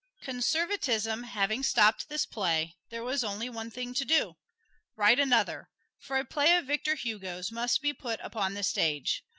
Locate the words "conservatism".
0.23-1.21